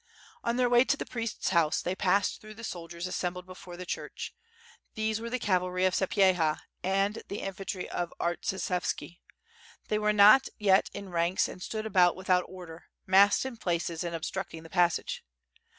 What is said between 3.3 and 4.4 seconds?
before the church.